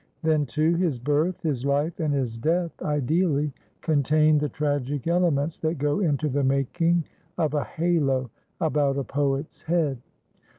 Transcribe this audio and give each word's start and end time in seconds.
Then, 0.23 0.47
too, 0.47 0.73
his 0.77 0.97
birth, 0.97 1.43
his 1.43 1.63
life 1.63 1.99
and 1.99 2.11
his 2.11 2.39
death 2.39 2.71
ideally 2.81 3.53
contained 3.81 4.39
the 4.39 4.49
tragic 4.49 5.05
elements 5.05 5.59
that 5.59 5.77
go 5.77 5.99
into 5.99 6.27
the 6.27 6.43
making 6.43 7.03
of 7.37 7.53
a 7.53 7.63
halo 7.63 8.31
about 8.59 8.97
a 8.97 9.03
poet's 9.03 9.61
head. 9.61 9.99